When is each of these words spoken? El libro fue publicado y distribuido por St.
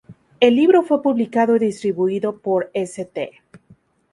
El 0.39 0.55
libro 0.55 0.81
fue 0.81 0.99
publicado 1.03 1.55
y 1.55 1.59
distribuido 1.59 2.39
por 2.39 2.71
St. 2.73 3.39